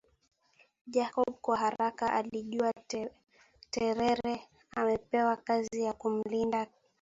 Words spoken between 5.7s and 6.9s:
ya kumlinda Hakizemana